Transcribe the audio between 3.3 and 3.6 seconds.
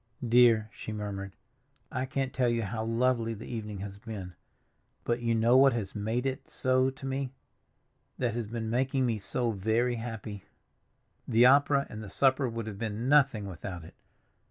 the